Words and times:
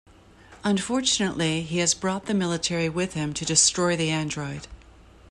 Unfortunately, 0.63 1.61
he 1.61 1.77
has 1.77 1.93
brought 1.93 2.25
the 2.25 2.33
military 2.33 2.89
with 2.89 3.13
him 3.13 3.35
to 3.35 3.45
destroy 3.45 3.95
the 3.95 4.09
android. 4.09 4.67